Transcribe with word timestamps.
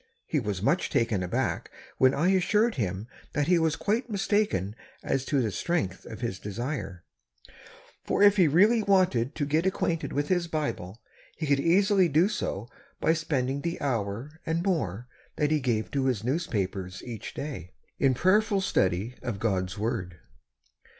He 0.25 0.39
was 0.39 0.63
much 0.63 0.89
taken 0.89 1.23
back 1.29 1.69
when 1.99 2.15
I 2.15 2.29
assured 2.29 2.73
him 2.73 3.07
that 3.33 3.45
he 3.45 3.59
was 3.59 3.75
quite 3.75 4.09
mistaken 4.09 4.73
■ 5.03 5.07
as 5.07 5.23
to 5.25 5.41
the 5.43 5.51
strength 5.51 6.07
of 6.07 6.21
his 6.21 6.39
desire, 6.39 7.03
for 8.03 8.23
if 8.23 8.37
he 8.37 8.47
really 8.47 8.81
wanted 8.81 9.35
to 9.35 9.45
get 9.45 9.67
acquainted 9.67 10.11
with 10.11 10.27
his 10.29 10.47
Bible, 10.47 10.99
he 11.37 11.45
could 11.45 11.59
easily 11.59 12.09
do 12.09 12.29
so 12.29 12.67
by 12.99 13.13
spending 13.13 13.61
the 13.61 13.79
hour 13.79 14.39
and 14.43 14.63
more 14.65 15.07
that 15.35 15.51
he 15.51 15.59
gave 15.59 15.91
to 15.91 16.11
the 16.11 16.25
newspapers 16.25 17.03
each 17.05 17.35
day, 17.35 17.75
in 17.99 18.15
prayerful 18.15 18.59
study 18.61 19.13
of 19.21 19.37
God's 19.37 19.77
word. 19.77 20.17